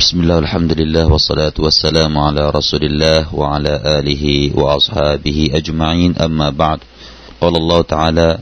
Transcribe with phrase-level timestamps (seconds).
[0.00, 4.24] بسم الله الحمد لله والصلاة والسلام على رسول الله وعلى آله
[4.60, 6.78] وأصحابه أجمعين أما بعد
[7.40, 8.38] قال الله تعالى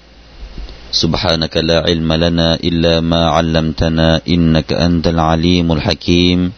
[0.93, 6.53] سبحانك لا علم لنا إلا ما علمتنا إنك أنت العليم الحكيم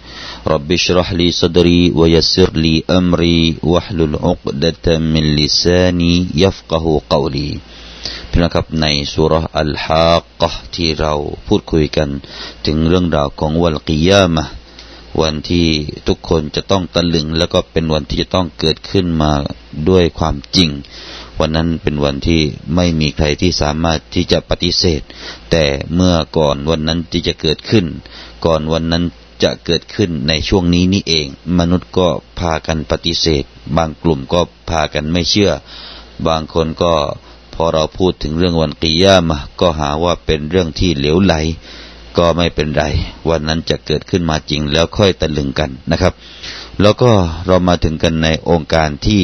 [0.46, 7.50] رب اشرح لي صدري ويسر لي أمري واحلل عقدة من لساني يفقه قولي
[8.30, 11.14] พี่น้องครับในสุรอัลฮากะที่เรา
[11.46, 12.08] พูดคุยกัน
[12.66, 14.44] ถึงเรื่องราวของวันกิยามะ
[15.21, 15.67] วันที่
[16.07, 19.31] ทุกคนจะต้องตะลึง แล้วก็เป็นวันที่จะต้องเกิดขึ้นมา
[19.89, 20.69] ด้วยความจริง
[21.39, 22.41] วันนั้นเป็นวันที่
[22.75, 25.01] ไม่มีใครที่สามารถที่จะปฏิเสธ
[25.51, 25.65] แต่
[25.95, 27.85] เมื่อก่อนวันนั้นที่จะเกิดขึ้น
[28.45, 29.03] ก่อนวันนั้น
[29.43, 31.27] จะเกิดขึ้นในช่วงนี้นี่เอง
[31.59, 32.07] มนุษย์ก็
[32.39, 33.43] พากันปฏิเสธ
[33.77, 35.51] บางกลุ่มก็พากันไม่เชื่อ
[36.27, 36.93] บางคนก็
[37.53, 41.33] พอเราพูดถึงเรื่องวันกิยามะก็หาว่าเป็นเรื่องที่เหลวไหล
[42.19, 42.83] ก็ไม่เป็นไร
[43.29, 46.13] วันนั้นจะเกิดขึ้นมาจริงแล้วค่อยตะลึงกันนะครับ
[46.81, 47.11] แล้วก็
[47.47, 49.23] เรามาถึงกันในองค์การที่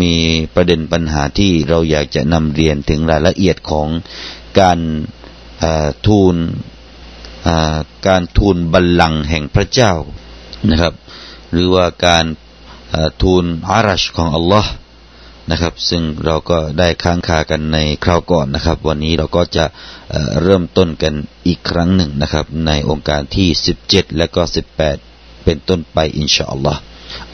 [0.00, 0.14] มี
[0.54, 3.88] ประเด็นปัญหาที่เราอยากจะนำเรียนถึงรายละเอียดของ
[4.60, 4.78] การ
[6.06, 6.34] ทูล
[8.08, 9.92] การทูลบัลลังก์แห่งพระเจ้า
[10.70, 10.94] นะครับ
[11.52, 12.24] หรือว่าการ
[13.22, 14.70] ทูลอารัชของอัลลอฮ์
[15.51, 19.65] นะครับ ซึ่งเราก็ได้ค้างคากันในคราวก่อนนะครับ วันนี้เราก็จะ
[20.41, 21.13] เริ่มต้นกัน
[21.47, 23.49] อีกครั้งหนึ่งนะครับ ในองค์การที่
[23.85, 24.41] 17 และก็
[24.93, 26.81] 18 เป็นต้นไปอินชาอัลลอฮ์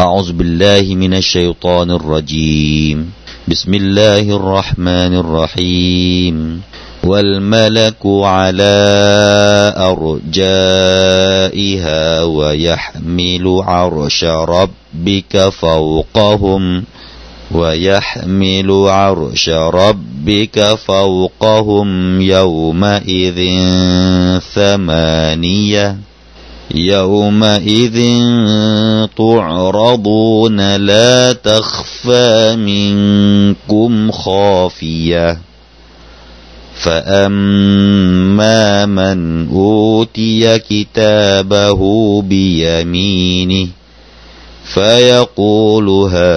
[0.06, 2.98] أعوذ بالله من الشيطان الرجيم
[3.52, 6.36] بسم الله الرحمن الرحيم
[7.10, 8.04] والملك
[8.36, 8.78] على
[10.96, 16.64] أرجائها ويحمل عرش ربك فوقهم
[17.55, 23.39] ويحمل عرش ربك فوقهم يومئذ
[24.55, 25.97] ثمانية.
[26.75, 28.01] يومئذ
[29.17, 35.39] تعرضون لا تخفى منكم خافية.
[36.75, 43.69] فأما من أوتي كتابه بيمينه
[44.75, 46.37] فيقول هاؤم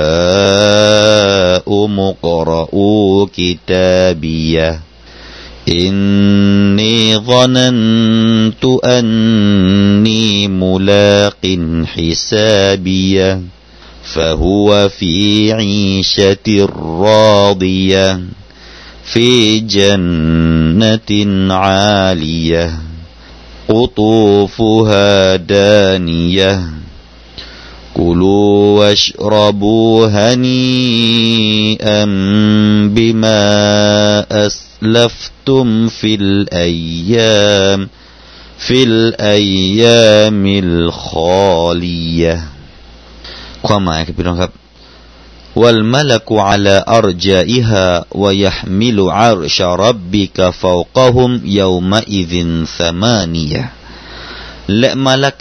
[1.99, 4.79] اقرءوا كتابيه.
[5.69, 13.41] إني ظننت أني ملاق حسابيه.
[14.03, 18.19] فهو في عيشة راضية
[19.03, 22.79] في جنة عالية
[23.69, 26.83] قطوفها دانية.
[27.98, 32.04] كلوا واشربوا هنيئا
[32.94, 33.42] بما
[34.46, 37.88] أسلفتم في الأيام
[38.58, 42.34] في الأيام الخالية
[43.66, 44.52] ความหมายครับพี่น้องครับ
[45.60, 52.32] والملك على أرجائها ويحمل عرش ربك فوقهم يومئذ
[52.78, 53.62] ثمانية
[54.78, 55.38] และมาลัก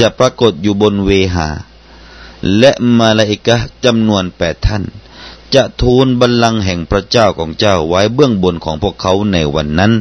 [0.00, 1.48] จะปรากฏอยู่บนเวหา
[2.57, 4.83] และมาลาอิกะจำนวนแปดท่าน
[5.53, 9.93] จะทูลบัลลังก์แห่งพระเจ้าของเจ้าไว้เบื้องบนของพวกเขาในวันนั้น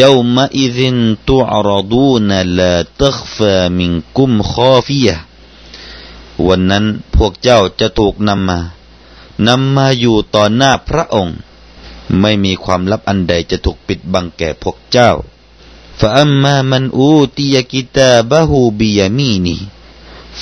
[0.00, 0.96] ยาวมาอิซิน
[1.28, 5.10] ตุอรดูนลาตักฟามิงกุมคอฟีย
[6.46, 8.60] วันนั้นพวกเจ้าจะถูกนำมา
[9.46, 11.36] นำมาอยู่ต่อหน้าพระองค์
[12.20, 15.10] ไม่มีความลับอันใดจะถูกปิดบังแก่พวกเจ้า
[16.00, 19.56] ฟะอัมมามันอูติยกิตาบะฮูบิยามีนี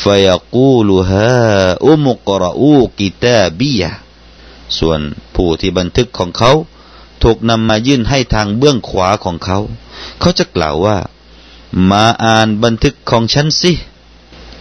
[0.02, 1.50] ฟยกูลุฮา
[1.84, 3.82] อุมุกรอูกิตาบีย
[4.78, 5.00] ส่วน
[5.34, 6.52] ผู้ที่บันทึกของเขา
[7.22, 9.58] ถูกนำมายื่นให้ทางเบื้องขวาของเขา
[10.20, 10.98] เขาจะกล่าวว่า
[11.90, 13.72] มาอ่านบันทึกของฉันสิ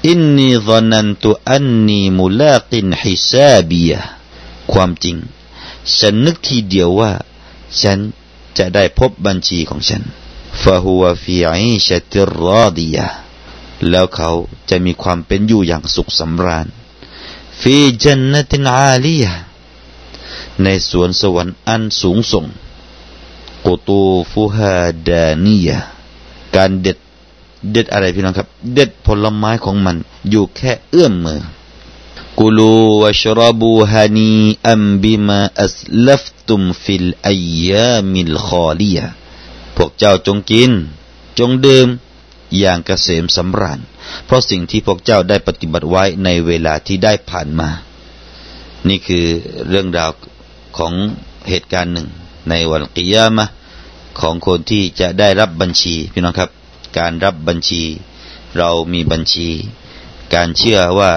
[0.08, 3.94] อินนีซอนันตุอันนีมุลากินฮิซาบีย
[4.72, 5.18] ความจริง
[5.98, 7.12] ฉันนึกทีเดียวว่า
[7.82, 8.00] ฉัน
[8.58, 10.04] จะได้พบบัญชีของฉัน
[10.62, 12.98] ฟาฮัวฟีอิชติรอดีย
[13.90, 14.30] แล้วเขา
[14.70, 16.68] จะมีความเป็นอยู่อย่างสุขสำราญ
[17.60, 19.26] ฟีجنة عالية
[20.64, 22.46] ในสวนสวรรค์อันสูงส่ง
[23.66, 25.70] قطوفها دانية
[26.56, 26.98] การเด็ด
[27.72, 29.98] เด็ดอะไรพี่น้องครับ เด็ดผลไม้ของมัน
[30.30, 31.40] อยู่แค่เอื้อมมือ
[32.40, 39.00] كلوا واشربوا هنيئا بما أسلفتم في الأيام الخالية
[39.76, 40.72] พวกเจ้าจงกิน
[41.40, 41.88] จงดื่ม
[42.60, 43.80] อย่างเกษมสำราญ
[44.26, 47.70] เพราะสิ่งที่พวกเจ้าได้ปฏิบัติไว้ในเวลาที่ได้ผ่านมา
[48.90, 49.26] นี่คือ
[49.70, 50.12] เรื่องราว
[50.78, 50.94] ของ
[51.50, 52.08] เหตุการณ์หนึ่ง
[52.50, 53.46] ในวันกิยามะ
[54.20, 56.50] ของคนที่จะได้รับบัญชีพี่น้องครับ
[56.98, 57.84] การรับบัญชี
[58.58, 59.50] เรามีบัญชี
[60.36, 61.12] การเชื่อว่า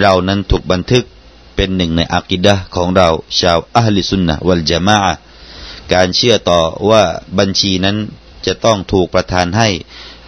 [0.00, 1.04] เรานั้นถูกบันทึก
[1.56, 3.08] เป็นหนึ่งในอากิดะของเรา
[3.40, 4.98] ชาวอัลลิสุนนะวัลจามะ
[5.92, 6.60] การเชื่อต่อ
[6.90, 7.02] ว่า
[7.38, 7.96] บัญชีนั้น
[8.46, 9.68] จะต้องถูกประทานให้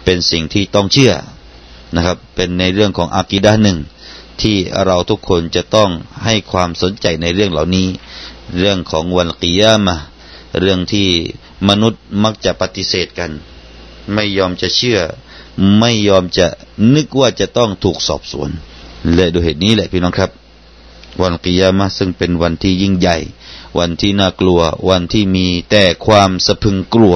[0.03, 1.13] เป็นสิ่งที่ต้องเชื่อ
[1.95, 3.79] นะครับ เป็นในเรื่องของอากิดะหนึ่ง
[4.41, 5.89] ที่เราทุกคนจะต้อง
[6.23, 7.87] ให้ความสนใจในเรื่องเหล่านี้
[8.57, 9.95] เรื่องของวันกิยามะ
[10.59, 11.07] เรื่องที่
[11.69, 13.31] มนุษย์มักจะปฏิเสธกัน
[14.13, 14.99] ไม่ยอมจะเชื่อ
[15.79, 16.47] ไม่ยอมจะ
[16.95, 18.49] นึกว่าจะต้องถูกสอบสวน
[19.15, 20.31] และด้วยเหตุนี้แหละพี่น้องครับ
[21.21, 23.17] วันกิยามะซึ่งเป็นวันที่ยิ่งใหญ่
[23.79, 27.15] วันที่น่ากลัว วันที่มีแต่ความสะพึงกลัว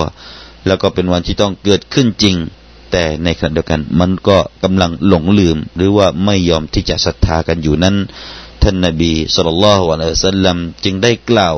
[0.67, 2.35] แล้วก็เป็นวันที่ต้องเกิดขึ้นจริง
[2.92, 7.96] แต่ในขณะเดียวกัน มันก็กำลังหลงลืม หรือว่าไม่ยอมที่จะศรัทธากันอยู่นั้น
[8.62, 9.96] ท่านนบีสุลต่านละฮ์วะ
[10.28, 11.56] สัลลัมจึงได้กล่าว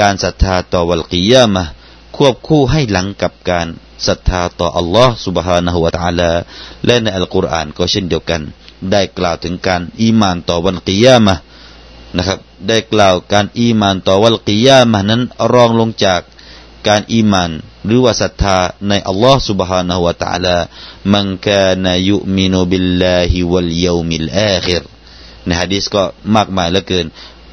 [0.00, 1.64] การศรัทธาต่อวันกิยามะ
[2.16, 3.66] ควบคู่ให้หลังกับการ
[4.06, 6.30] ศรัทธาต่ออัลลอฮ์ سبحانه และ تعالى
[6.86, 8.42] และในอัลกุรอานก็เช่นเดียวกัน
[8.92, 11.34] ได้กล่าวถึงการอีมานต่อวันกิยามะ
[12.16, 12.38] นะครับ
[12.68, 15.22] ได้กล่าวการอีมานต่อวันกิยามะนั้น
[15.52, 16.20] รองลงจาก
[16.86, 17.50] การอีมาน
[17.86, 20.56] หรือว่าศรัทธาในอัลลอฮ์ سبحانه และ تعالى
[21.12, 24.82] มันกานยุมินุบิลลาฮิวัลยามิลอาคิร
[25.46, 26.02] ในฮะดีษก็
[26.34, 27.06] มากมายเหลือเกิน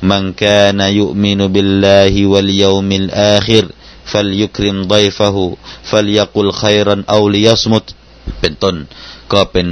[0.10, 3.68] มันกานยุมินุบิลลาฮิวัลยามิลอาคิร
[4.12, 5.38] فليكرم ضيفه
[5.90, 7.86] فليقل خيرا أو ليصمت
[8.40, 8.76] เป็นต้น
[9.34, 9.68] ก็เป็น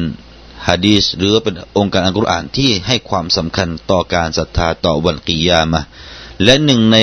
[0.67, 5.81] ฮะดีษหรือเป็นองค์การอัลกุรอานที่ให้ความสำคัญต่อการศรัทธาต่อวันกิยามะ
[6.43, 6.97] และหนึ่งใน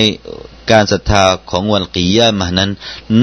[0.71, 2.71] การศรัทธาของวันกิยามะนั้น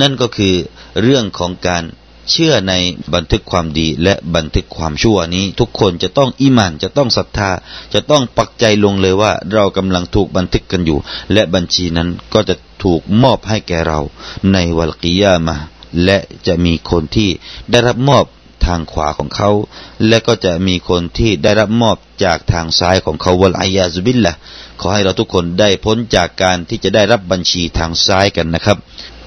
[0.01, 0.55] นั่นก็คือ
[1.03, 1.85] เรื่องของการ
[2.31, 2.75] เชื่อใน
[3.15, 7.51] บันทึกความดีและบันทึกความชั่วนี้ ทุกคนจะต้องอิมานจะต้องศรัทธา
[7.95, 10.99] จะต้องปักใจลงเลยว่าเรากำลังถูกบันทึกกันอยู่
[11.33, 14.01] และบัญชีนั้นก็จะถูกมอบให้แก่เรา
[14.53, 15.57] ในวัลกิยามา
[16.05, 17.31] และจะมีคนที่
[17.71, 18.25] ได้รับมอบ
[18.67, 19.51] ทางขวาของเขา
[20.09, 24.35] และก็จะมีคนที่ได้รับมอบจากทางซ้ายของเขาวัลอายาซุบิลละ
[24.81, 28.77] ขอให้เราทุกคนได้พ้นจากการที่จะได้รับบัญชีทางซ้ายกันนะครับ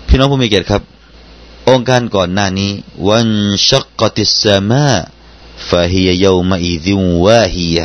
[0.08, 0.84] พี่น้องผู้มีเกียรติครับ
[1.70, 2.72] องค์การก่อนหน้านี้
[3.10, 3.28] วัน
[3.70, 4.88] ชักกติสมา
[5.70, 6.96] ฟาฮิยยามาอิซิ
[7.26, 7.78] วาฮิย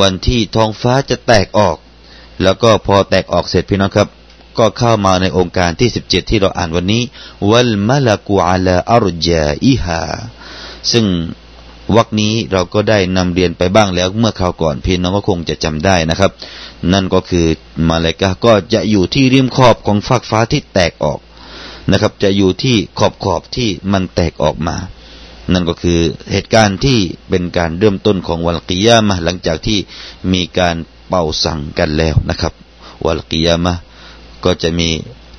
[0.00, 1.76] วันที่ท้องฟ้าจะแตกออก
[2.42, 4.08] แล้วก็พอแตกออกเสร็จพี่น้องครับ
[4.58, 7.02] ก็เข้ามาในองค์การที่สิบเจ็ดที่เราอ่านวันนี้
[7.50, 10.02] วัลมะลกูอาลาอารจาอิฮา
[10.92, 11.06] ซึ่ง
[11.96, 16.32] วักนี้เราก็ได้นำเรียนไปบ้างแล้วเมื่อคราวก่อนพี่น้องก็คงจะจำได้นะครับ
[16.92, 17.46] นั่นก็คือ
[17.88, 21.20] มาเลกาก็จะอยู่ที่ริมขอบของฟากฟ้าที่แตกออก
[21.90, 24.76] นะครับ จะอยู่ที่ขอบขอบที่มันแตกออกมา
[25.52, 26.00] นั่นก็คือ
[26.32, 26.98] เหตุการณ์ที่
[27.28, 29.78] เป็นการเริ่มต้นของวัลกิยามะหลังจากที่
[30.32, 30.76] มีการ
[31.08, 32.52] เป่าสั่งกันแล้วนะครับ
[33.06, 33.74] วัลกิยามะ
[34.44, 34.88] ก็จะมี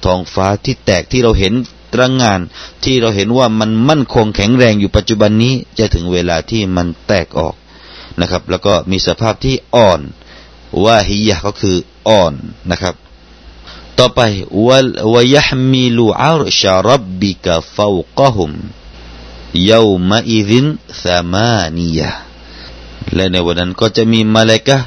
[0.06, 1.54] ท้องฟ้าที่แตกที่เราเห็น
[1.94, 2.39] ตระงงาน
[2.83, 7.56] ที่เราเห็นว่ามันมั่นคงแข็งแรงอยู่ปัจจุบันนี้จะถึงเวลาที่มันแตกออก
[8.19, 10.01] นะครับ แล้วก็มีสภาพที่อ่อน
[10.83, 11.77] ว่าฮิยะก็คือ
[12.07, 12.33] อ่อน
[12.71, 12.95] นะครับ
[13.97, 14.21] ต่อไป
[14.68, 14.77] วะ
[15.13, 18.51] วะยะฮมิลูอาร์ชารับบิกะฟาวกะฮุม
[19.71, 20.65] ยาวมาอิดิน
[21.03, 22.12] สามานียะ
[23.15, 24.77] และในวันนั้นก็จะมีมาเลกะ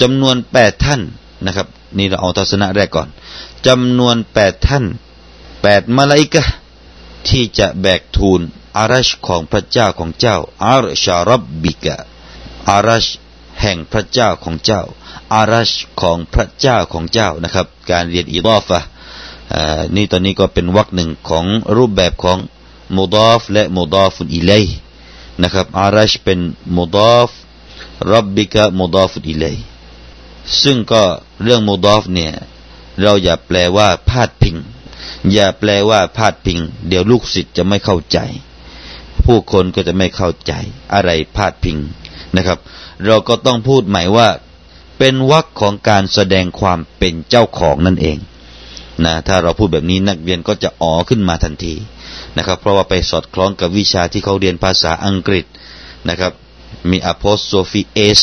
[0.00, 1.00] จำนวนแปดท่าน
[1.46, 1.66] นะครับ
[1.98, 3.08] นี่เราเอาทัศนะแรกก่อน
[3.66, 4.84] จำนวนแปดท่าน
[5.62, 6.44] แปดมาลาอิกะ
[7.28, 8.40] ที่จะแบกทูล
[8.76, 11.96] อารัชของพระเจ้าของเจ้าอารชารับบิกะ
[12.70, 13.06] อารัช
[13.60, 14.82] แห่งพระเจ้าของเจ้า
[15.34, 18.80] อารัชของพระเจ้าของเจ้านะครับ การเรียนอีรอฟะ
[19.96, 21.44] นี่ตอนนี้ก็เป็นวรรคหนึ่งของ
[21.76, 22.38] รูปแบบของ
[22.96, 24.52] มุดอฟและมุดอฟุอิเล
[25.42, 26.40] นะครับอารัชเป็น
[26.76, 27.30] มุดอฟ
[28.12, 29.44] รับบิกะมุดอฟุอิเล
[30.62, 31.02] ซึ่งก็
[31.42, 32.32] เรื่องมุดอฟเนี่ย
[33.02, 34.56] เราอย่าแปลว่าพาดพิง
[35.32, 38.18] อย่าแปลว่าพาดพิง เดี๋ยวลูกศิษย์จะไม่เข้าใจ
[39.24, 40.52] ผู้คนก็จะไม่เข้าใจ
[40.94, 41.78] อะไรพาดพิง
[42.36, 42.58] นะครับ
[43.06, 44.28] เราก็ต้องพูดหมายว่า
[44.98, 48.18] เป็นวรรคของการแสดงความเป็นเจ้าของนั่นเอง
[49.04, 51.74] นะถ้าเราพูดแบบนี้นักเรียนก็จะอ๋อขึ้นมาทันที
[52.36, 55.44] นะครับ เพราะว่าไปสอดคล้องกับวิชาที่เขาเรียนภาษาอังกฤษ
[56.08, 56.32] นะครับ
[56.90, 57.82] มี apostrophe
[58.18, 58.20] s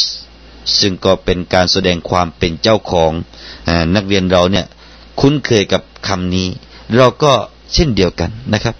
[0.79, 3.11] ซึ่งก็เป็นการแสดงความเป็นเจ้าของ
[3.95, 4.65] นักเรียนเราเนี่ย
[5.19, 6.47] คุ้นเคยกับคำนี้
[6.95, 7.33] เราก็
[7.73, 8.75] เช่นเดียวกันนะครับ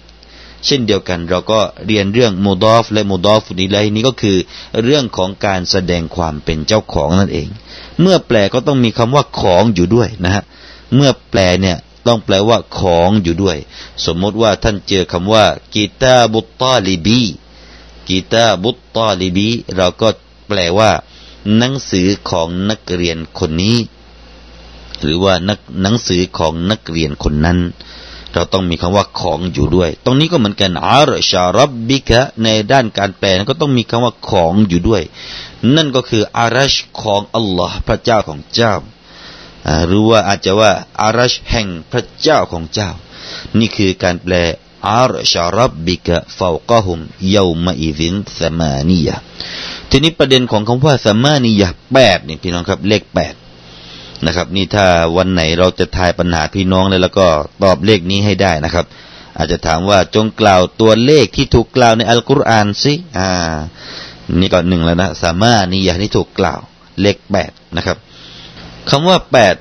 [0.66, 4.36] เช่นเดียวกันเราก็เรียนเรื่องโมดอฟและโมดอฟนีไลนี้ก็คือ
[4.82, 7.48] เรื่องของการแสดงความเป็นเจ้าของนั่นเอง
[8.00, 10.42] เมื่อแปลก็ต้องมีคำว่าของอยู่ด้วยนะฮะ
[10.94, 11.76] เมื่อแปลเนี่ย
[12.06, 13.56] ต้องแปลว่าของอยู่ด้วย
[14.04, 17.20] สมมติว่าท่านเจอคำว่ากีตาบุตตาลิบี
[18.08, 20.08] กีตาบุตตาลิบี เราก็
[20.48, 20.90] แปลว่า
[21.56, 23.76] หนังสือของนักเรียนคนนี้
[25.02, 27.58] หรือว่านักหนังสือของนักเรียนคนนั้น
[28.34, 35.02] เราต้องมีคำว่าของอยู่ด้วย ตรงนี้ก็เหมือนกันอารชารับบิกะในด้านการแปลก็ต้องมีคำว่าของอยู่ด้วย
[35.76, 38.74] นั่นก็คืออารัชของอัลลอฮ์พระเจ้าของเจ้า
[39.86, 42.90] หรือว่าอาจจะว่าอารัชแห่งพระเจ้าของเจ้า
[43.58, 44.34] นี่คือการแปล
[44.88, 46.98] อารชารับบิกะฟาวกะฮุม
[47.30, 49.16] เยามาอิซินสมานียะ
[49.90, 53.34] ทีนี้ประเด็นของคำว่าสมานียะแปดนี่พี่น้องครับเลขแปด
[54.26, 54.86] นะครับ นี่ถ้า
[55.16, 57.26] วันไหนเราจะทายปัญหาพี่น้องเลยแล้วก็
[57.62, 58.86] ตอบเลขนี้ให้ได้นะครับ
[59.36, 63.28] อาจจะถามว่าจงกล่าวตัวเลขที่ถูกกล่าวในอัลกุรอานสิอ่า
[64.40, 66.60] นี่ก็หนึ่งแล้วนะสามารถนียะที่ถูกกล่าว
[67.00, 67.96] เลขแปดนะครับ
[68.88, 69.54] คำว่าแปด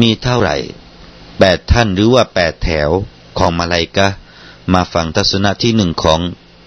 [0.00, 0.56] มีเท่าไหร่
[1.38, 2.90] แปดท่านหรือว่าแปดแถว
[3.38, 4.08] ของมาลายกะ
[4.74, 6.20] มาฟังทัศนะที่หนึ่งของ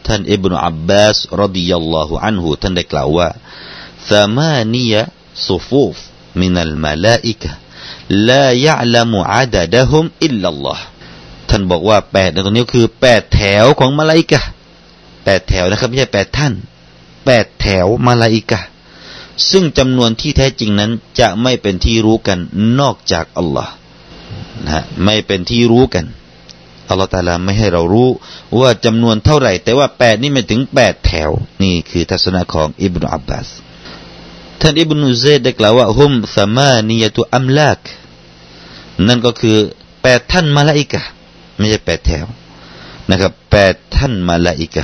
[0.08, 3.30] ท่านอิบนุอับบาสรดิยัลลอฮุอันหูท่านได้กล่าวว่า
[4.10, 4.96] สามานีย
[5.48, 5.96] สุฟูฟ
[6.43, 7.51] من الملائكة
[8.29, 10.79] لا يعلم عددهم إلا الله
[11.49, 14.41] ท่านบอกว่าแปดในตรงนี้คือแปดแถวของมาลาอิกะ
[15.25, 16.53] แปดแถวนะครับไม่ใช่แปดท่าน
[17.25, 18.61] แปดแถวมาลาอิกะ
[19.51, 22.39] ซึ่งจำนวนที่แท้จริงนั้นจะไม่เป็นที่รู้กัน
[22.81, 23.73] นอกจากอัลลอฮ์
[24.67, 26.05] นะไม่เป็นที่รู้กัน
[26.89, 28.09] อัลลอฮ์ตาลาไม่ให้เรารู้
[28.61, 31.31] ว่าจำนวนเท่าไหร่ แต่ว่าแปดนี่ไม่ถึงแปดแถว
[31.63, 33.49] นี่คือทัศนะของอิบนุอับบาส
[34.62, 37.80] ท่านอิบนุเซดได้กล่าวว่าฮุมสมานียตุอัมลาก
[39.08, 39.58] นั่นก็คือ
[40.02, 41.02] แปดท่านมาลาอิกะ
[41.58, 42.26] ไม่ใช่แปดแถว
[43.10, 44.84] นะครับแปดท่านมาลาอิกะ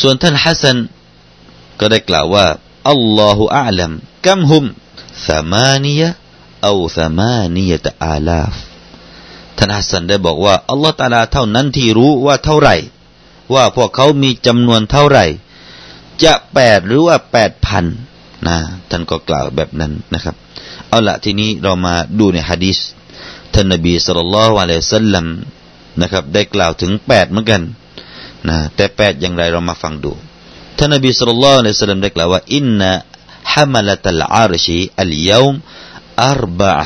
[0.00, 0.76] ส่วนท่านฮัสซัน
[1.78, 2.46] ก็ได้กล่าวว่า
[2.90, 3.90] อัลลอฮฺอัลลัม
[4.26, 4.64] กัมฮุม
[5.28, 6.08] สมานียะ
[6.64, 8.54] เอาสมานียตอาลาฟ
[9.56, 12.76] ท่านฮัสซันได้บอกว่าอัลลอฮฺตาลาเท่านั้นที่รู้ว่าเท่าไหร่
[13.54, 15.24] ว่าพวกเขามีจำนวนเท่าไหร่
[16.24, 17.84] จะแปดหรือว่าแปดพัน
[18.47, 18.55] นะ
[18.89, 20.35] ท่านก็กล่าวแบบนั้นนะครับ
[20.89, 22.79] เอาละทีนี้เรามาดูในฮะดีษ
[23.53, 25.25] ท่านนบีสุลต่านละวะลัยสัลลัม
[26.01, 27.61] นะครับ ได้กล่าวถึงแปดเหมือนกัน
[28.47, 30.11] นะแต่แปดอย่างไรเรามาฟังดู
[30.77, 32.91] ท่านนบีสุลต่านละวะลัยสัลลัมได้กล่าวว่าอินนะ
[33.53, 35.53] ฮามลตัลอาร์ชีอัลยาม
[36.27, 36.77] อัรบะ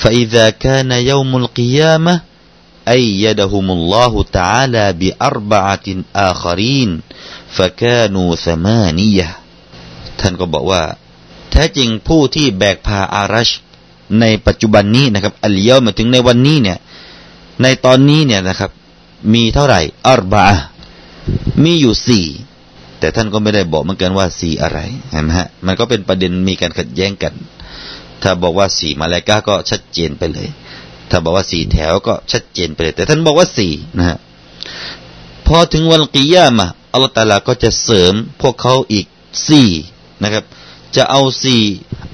[0.00, 2.20] فإذا كان يوم القيامة
[2.88, 5.86] أيدهم الله تعالى بأربعة
[6.16, 7.00] آخرين
[7.56, 9.36] فكانوا ثمانية
[10.19, 10.81] ท่านก็บอกว่า
[11.51, 13.49] แท้จริงผู้ที่แบกพาอารัช
[14.19, 16.77] ในปัจจุบันนี้นะครับอัลเยวมาถึงในวันนี้เนี่ย
[17.61, 18.71] ในตอนนี้เนี่ยนะครับ
[19.33, 20.47] มีเท่าไหร่อัรบา
[21.63, 22.25] มีอยู่สี่
[22.99, 24.79] แต่ท่านก็ไม่ได้บอกเหมือนกันว่าสี่อะไร
[25.11, 27.33] เห็นไหมฮะมันก็เป็นประเด็นมีการขัดแย้งกัน
[28.21, 30.49] ถ้าบอกว่าสี่มาลายกาก็ชัดเจนไปเลย
[31.09, 34.17] ถ้าบอกว่าสี่แถวก็ชัดเจนไปเลย แต่ท่านบอกว่าสี่นะฮะ
[35.47, 39.05] พอถึงวันกิยามะอัลลอฮฺตาลาก็จะเสริมพวกเขาอีก
[39.49, 39.69] สี่
[40.23, 40.43] นะครับ
[40.95, 41.61] จะเอาสี่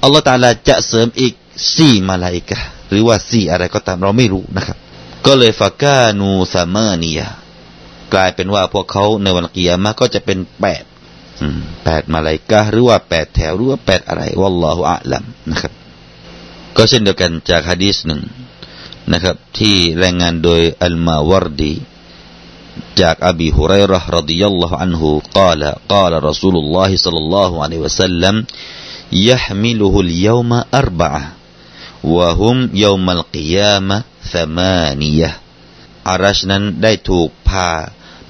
[0.02, 1.34] อัลลอฮฺตาลาจะเสริมอีก
[1.76, 2.58] สี่มาลาอิกะ
[2.90, 4.76] หรือว่าสี่อะไรก็ตามเราไม่รู้นะครับ
[5.26, 7.20] ก็เลยฟากานูซามานีย
[8.14, 10.84] กลายเป็นว่าพวกเขาในวันกิยามะก็จะเป็นแปด
[11.84, 15.72] แปดมาลาอิกะหรือว่าแปดแถวหรือว่าแปดอะไรวัลอฮฺอัลลัมนะครับ
[16.76, 18.20] ก็เช่นเดียวกันจากฮะดีษหนึ่ง
[19.12, 21.72] นะครับ ที่รายงานโดยอัลมาวรดี
[22.97, 28.45] جاك أبي هريرة رضي الله عنه قال قال رسول الله صلى الله عليه وسلم
[29.11, 31.23] يحمله اليوم أربعة
[32.03, 33.97] وهم يوم القيامة
[34.33, 35.31] ثمانية
[36.09, 37.69] อารัชนั้นได้ถูกพา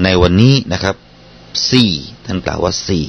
[0.03, 0.95] ในวันนี้นะครับ
[1.71, 1.91] สี่
[2.25, 3.05] ท่านกล่าวว่าสี่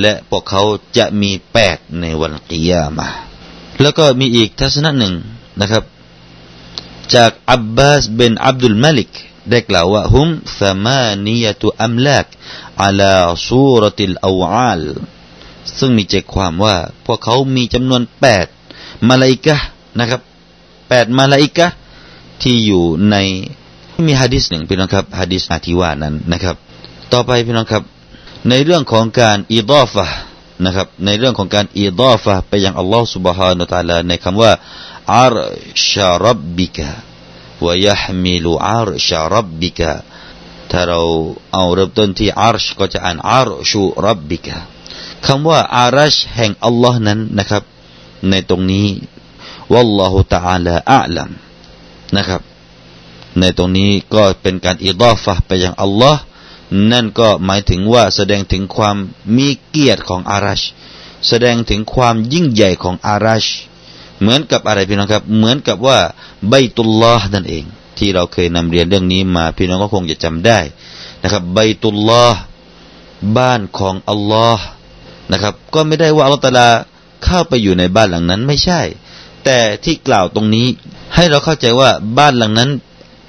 [0.00, 0.62] และพวกเขา
[0.98, 3.08] จะมีแปดในวันกิยามะ
[3.80, 5.14] แล้วก็มีอีกทัศนะหนึ่ง
[5.60, 5.84] นะครับ
[7.14, 9.10] จากอับบาสเบนอับดุลมาลิก
[9.50, 10.28] ได้กล่าวว่าฮุม
[10.60, 12.26] สมานียตุอัมลาก
[12.82, 13.16] อาลา
[13.48, 14.82] ซูรติลอาวาล
[15.78, 18.46] ซึ่งมีใจความว่า พวกเขามีจำนวนแปด
[19.08, 19.56] มาลาอิกะ
[19.98, 20.20] นะครับ
[20.88, 21.66] แปดมาลาอิกะ
[22.42, 23.16] ที่อยู่ใน
[24.06, 26.56] มีฮะดิษหนึ่งพี่น้องครับฮะดิษอาทิวานั้นนะครับ
[27.12, 27.82] ต่อไปพี่น้องครับ
[28.48, 30.06] ในเรื่องของการอีดอฟะ
[30.64, 34.52] นะครับ ในเรื่องของการอีดอฟะไปยังอัลลอฮฺ سبحانه และ تعالى ในคำว่า
[35.14, 35.36] อาร
[35.90, 36.88] ชารับบิกะ
[37.65, 39.91] วยะมิลูอารชารับบิกะ
[40.71, 41.01] ถ้าเรา
[41.53, 44.57] เอาเริ่มต้นที่อารชก็จะอ่านอารชูรับบิกะ
[45.25, 47.63] คำว่าอารัชแห่งอัลลอฮ์นั้นนะครับ
[48.29, 48.87] ในตรงนี้
[49.73, 51.29] วัลลอฮุตะอาลาอัลลัม
[52.15, 52.41] นะครับ
[53.39, 56.21] ในตรงนี้ก็เป็นการอิดอฟะไปยังอัลลอฮ์
[56.91, 58.97] นั่นก็หมายถึงว่าแสดงถึงความ
[59.35, 60.61] มีเกียรติของอารัช
[61.27, 63.45] แสดงถึงความยิ่งใหญ่ของอารัช
[64.21, 65.97] เหมือนกับอะไรพี่น้องครับ เหมือนกับว่า
[66.49, 67.63] ใบตุลลอฮ์นั่นเอง
[67.97, 70.59] ที่เราเคยนำเรียนเรื่องนี้มา พี่น้องก็คงจะจำได้
[71.23, 72.39] นะครับใบตุลลอฮ์
[73.37, 74.65] บ้านของอัลลอฮ์
[75.31, 76.69] นะครับ ก็ไม่ได้ว่าอัลลอฮ์ตลา
[77.25, 78.81] เข้าไปอยู่ในบ้านหลังนั้นไม่ใช่
[79.45, 80.67] แต่ที่กล่าวตรงนี้
[81.15, 82.71] ให้เราเข้าใจว่าบ้านหลังนั้น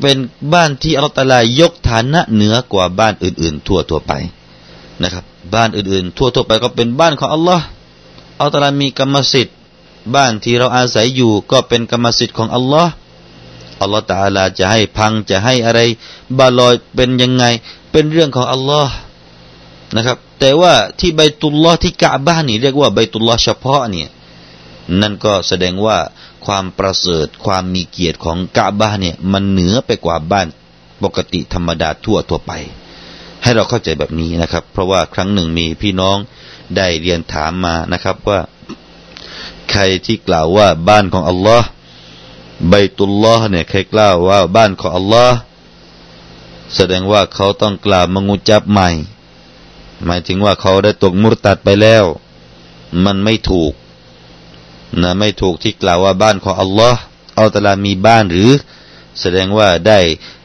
[0.00, 0.16] เป็น
[0.52, 4.12] บ้านที่อัลลอฮฺตลายกฐานะเหนือกว่าบ้านอื่น ๆ ทั่วทั่วไป
[5.02, 7.64] นะครับ บ้านอื่นๆ ทั่วทั่วไปก็เป็นบ้านของอัลลอฮ์
[8.36, 9.56] อัลลอฮฺตลามีกรรมสิทธิ์
[10.14, 12.92] บ้านที่เราอาศัยอยู่ก็เป็นกรรมสิทธิ์ของอัลลอฮ์
[13.80, 15.80] อัลลอฮฺตาลาจะให้พังจะให้อะไร
[16.38, 17.44] บาลอยเป็นยังไง
[17.92, 18.94] เป็นเรื่องของอัลลอฮ์
[19.96, 24.08] นะครับ แต่ว่าที่ใบตุลลอฮ์ที่กะบ้านนี่เรียกว่าใบตุลลอฮ์เฉพาะเนี่ย
[25.00, 25.98] นั่นก็แสดงว่า
[26.46, 30.46] ความประเสริฐความมีเกียรติของกะบ้านเนี่ยมันเหนือไปกว่าบ้าน
[31.02, 32.52] ปกติธรรมดาทั่วทั่วไป
[33.42, 36.16] ให้เราเข้าใจแบบนี้นะครับ เพราะว่าครั้งหนึ่งมีพี่น้อง
[36.76, 38.40] ได้เรียนถามมานะครับว่า
[39.70, 41.68] ใครที่กล่าวว่าบ้านของอัลลอฮ์
[42.68, 45.36] ใบตุลลอฮ์เนี่ยใครกล่าวว่าบ้านของอัลลอฮ์
[46.74, 48.88] แสดงว่าเขาต้องกล่าวมังูจับใหม่
[50.04, 52.04] หมายถึงว่าเขาได้ตกมุรตัดไปแล้ว
[53.04, 53.72] มันไม่ถูก
[55.00, 57.00] นะไม่ถูกที่กล่าวว่าบ้านของอัลลอฮ์
[57.36, 58.50] อัลตลามีบ้านหรือ
[59.20, 59.98] แสดงว่าได้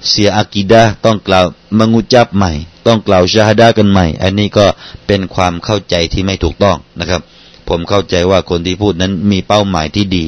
[0.07, 1.45] เสียอากีดะต้องกล่าว
[1.79, 2.51] มังูจับใหม่
[2.87, 4.65] ต้องกล่าวชาฮดากันใหม่ อันนี้ก็
[5.07, 7.21] เป็นความเข้าใจที่ไม่ถูกต้องนะครับ
[7.69, 10.25] ผมเข้าใจว่าคนที่พูดนั้นมีเป้าหมายที่ดี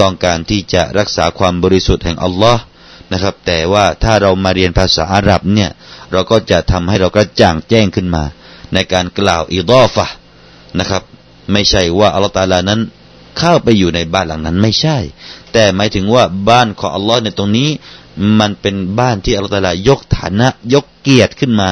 [0.00, 2.62] ต้องการที่จะรักษาความบริสุทธิ์แห่งอัลลอฮ์
[3.12, 5.70] นะครับ แต่ว่าถ้าเรามาเรียนภาษาอาหรับเนี่ย
[6.12, 8.24] เราก็จะทำให้เรากระจ่างแจ้งขึ้นมา
[8.74, 10.06] ในการกล่าวอิดอฟะ
[10.78, 11.02] นะครับ
[11.52, 12.80] ไม่ใช่ว่าอัลลอฮฺตาลานั้น
[13.38, 14.98] เข้าไปอยู่ในบ้านหลังนั้นไม่ใช่
[15.52, 17.68] แต่หมายถึงว่าบ้านของอัลลอฮ์ในตรงนี้
[18.40, 21.70] มันเป็นบ้านที่อัลลอฮ์ยกฐานะยกเกียรติขึ้นมา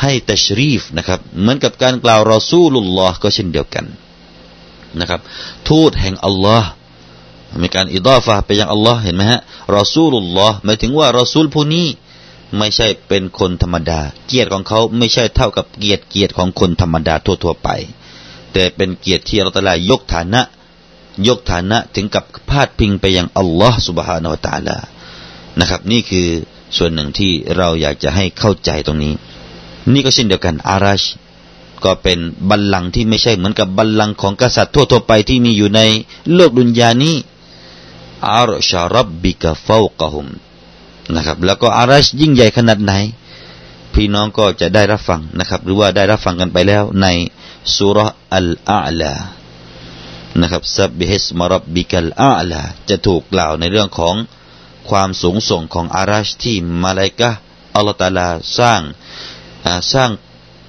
[0.00, 3.84] ให้ตัชรีฟนะครับ เหมือนกับการกล่าวรอซูลุลลอฮ์ก็เช่นเดียวกัน
[5.00, 5.20] นะครับ
[5.68, 6.68] ทูตแห่งอัลลอฮ์
[7.62, 9.40] มีการอิดอฟะไปยังอัลลอฮ์เห็นไหมฮะ
[9.76, 11.86] รอซูลุลลอฮ์หมายถึงว่ารอซูลผู้นี้
[12.58, 17.68] ไม่ใช่เป็นคนธรรมดา เกียรติของเขาไม่ใช่เท่ากับเกียรติเกียรติของคนธรรมดาทั่วๆไป
[18.52, 20.42] แต่เป็นเกียรติที่เราตะลายกฐานะ
[21.28, 24.76] ยกฐานะถึงกับพาดพิงไปยังอัลลอฮ์สุบฮานาอัตาลา
[25.60, 26.28] นะครับ นี่คือ
[26.76, 29.12] ส่วนหนึ่งที่เราอยากจะให้เข้าใจตรงนี้
[29.92, 31.02] นี่ก็เช่นเดียวกันอาราช
[31.84, 32.18] ก็เป็น
[32.50, 35.80] บัลลังก์ที่ไม่ใช่เหมือนกับบัลลังก์ของกษัตริย์ทั่วๆไปที่มีอยู่ใน
[36.34, 37.16] โลกดุนยานี้
[38.30, 40.26] อารชารับบิกะฟาวกะฮุม
[41.14, 42.92] นะครับ แล้วก็อาราชยิ่งใหญ่ขนาดไหน
[43.94, 47.06] พี่น้องก็จะได้รับฟังนะครับ หรือว่าได้รับฟังกันไปแล้วใน
[47.76, 47.98] สุร
[48.34, 49.14] อัลอาลา
[50.40, 54.14] นะครับซับบิฮิสมารับบิกัลอาลาจะถูกกล่าวในเรื่องของ
[54.90, 57.30] ความสูงส่งของอาราชที่มาลายกะ
[57.74, 58.80] อัลลอฮฺตาลาสร้าง
[59.92, 60.10] สร้าง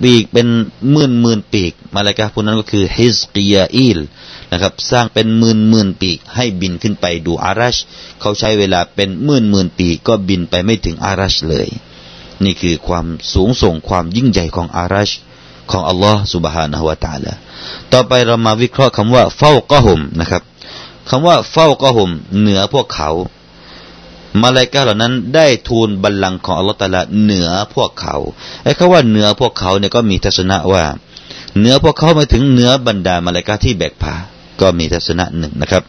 [0.02, 0.48] ปีกเป็น
[0.92, 3.98] หมื่นหมื่นปีกมาลายกะพวกนั้นก็คือฮิสกียาอิล
[4.52, 7.76] นะครับสร้างเป็นหมื่นหมื่นปีกให้บินขึ้นไปดูอาราช
[8.20, 11.68] เขาใช้เวลาเป็นหมื่นหมื่นปีก็บินไปไม่ถึงอาราชเลย
[12.44, 15.10] นี่คือความสูงส่งความยิ่งใหญ่ของอาราช
[15.70, 17.32] ของอัลลอฮ์ سبحانه และ تعالى
[17.92, 20.42] ต่อไปเรามาวิเคราะห์คำว่าเฝ้ากะหุมนะครับ
[21.10, 23.10] คำว่าเฝ้ากะหุมเหนือพวกเขา
[24.41, 28.15] มาลายกาเหล่านั้นได้ทูลบัลลังก์ของอัลลอฮฺตาลาเหนือพวกเขา
[28.63, 30.83] ไอ้คำว่าเหนือพวกเขาเนี่ยก็มีทัศนะว่า
[31.57, 34.15] เหนือพวกเขาหมาถึงเหนือบรรดามาลายกาที่แบกพา
[34.61, 35.83] ก็มีทัศนะหนึ่งนะครับ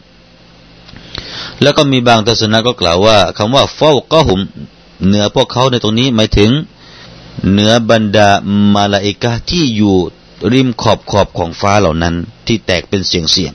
[1.61, 4.41] แล้วก็มีบางทัศนะก็กล่าวว่าคำว่าเฝ้ากะหุม
[5.05, 6.51] เหนือพวกเขาในตรงนี้หมายถึง
[7.51, 8.29] เหนือบรรดา
[8.75, 9.95] มาลาอิกาที่อยู่
[10.53, 12.15] ริมขอบขอบของฟ้าเหล่านั้น
[12.47, 13.53] ที่แตกเป็นเสียงเสียง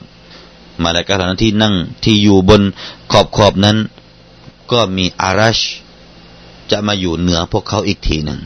[0.83, 2.61] มาลาอิกาเหล่านั้นที่นั่งที่อยู่บน
[3.11, 3.77] ขอบขอบนั้น
[4.72, 5.58] ก็มีอารัช
[6.70, 8.40] จะมาอยู่เหนือพวกเขาอีกทีหนึ่ง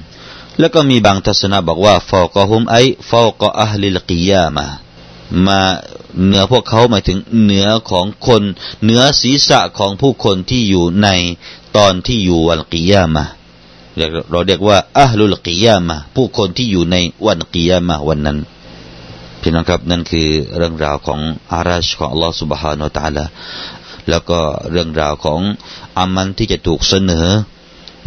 [0.58, 2.76] แล้วก็มีบางทัศนะบอกว่าฟอกฮุมไอ
[3.10, 4.66] ฟอกอัลลิลกิยามา
[5.46, 5.60] มา
[6.24, 8.42] เหนือพวกเขาหมายถึงเหนือของคน
[8.82, 11.08] เหนือศีรษะของผู้คนที่อยู่ใน
[11.76, 13.24] ตอนที่อยู่วันกิยามา
[14.30, 18.38] เราเรียกว่าอัลลุลกิยามะผู้คนที่อยู่ในวันกิยามะวันนั้น
[19.40, 21.20] พี่น้องครับนั่นคือเรื่องราวของ
[21.52, 23.24] อาราชของอัลลอฮฺ سبحانه และ تعالى
[24.09, 24.39] แล้วก็
[24.71, 25.41] เรื่องราวของ
[25.97, 27.27] อามันที่จะถูกเสนอ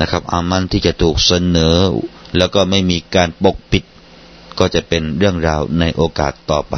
[0.00, 1.76] นะครับอามันที่จะถูกเสนอ
[2.36, 3.84] แล้วก็ไม่มีการปกปิด
[4.58, 6.76] ก็จะเป็นเรื่องราวในโอกาสต่อไป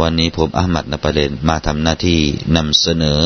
[0.00, 2.20] วันนี้ผมอามัดนประเด็นมาทำหน้าที่
[2.56, 3.18] นำเสนอ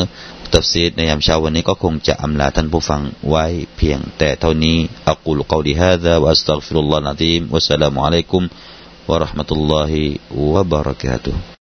[0.53, 3.45] ตัฟซีดในยามเช้าวันนี้ก็คงจะอำลาท่านผู้ฟังไว้
[3.77, 4.77] เพียงแต่เท่านี้
[5.09, 8.43] อักูลกอดีฮะดะวะอัสตัฆฟิรุลลอฮ์นะดีมวะสลามุอะลัยกุม
[9.09, 10.01] วะราะห์มะตุลลอฮิ
[10.53, 11.41] วะบะเราะกาตุฮ์